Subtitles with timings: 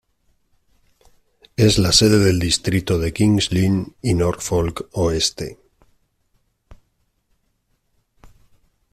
[1.57, 5.59] Es la sede del distrito de King's Lynn y Norfolk Oeste.